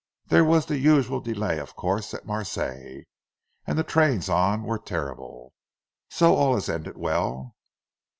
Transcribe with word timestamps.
"There 0.25 0.43
was 0.43 0.65
the 0.65 0.79
usual 0.79 1.19
delay, 1.21 1.59
of 1.59 1.75
course, 1.75 2.11
at 2.15 2.25
Marseilles, 2.25 3.03
and 3.67 3.77
the 3.77 3.83
trains 3.83 4.29
on 4.29 4.63
were 4.63 4.79
terrible. 4.79 5.53
So 6.09 6.33
all 6.33 6.55
has 6.55 6.69
ended 6.69 6.97
well." 6.97 7.55